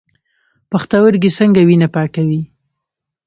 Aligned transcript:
پښتورګي 0.71 1.31
څنګه 1.37 1.61
وینه 1.67 1.87
پاکوي؟ 1.95 2.41